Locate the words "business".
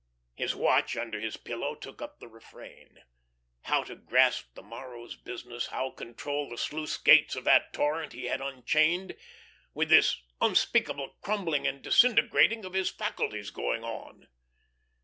5.15-5.67